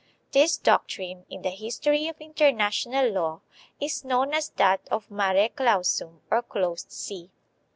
[0.31, 3.41] This doctrine in the History of International Law
[3.79, 7.29] is known as that of mare clausum, or" closed sea."